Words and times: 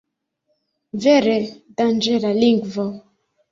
Vere, 1.03 1.35
danĝera 1.83 2.35
lingvo! 2.41 2.91